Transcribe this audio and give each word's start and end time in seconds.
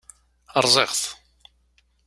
Rẓiɣ-t. 0.63 1.03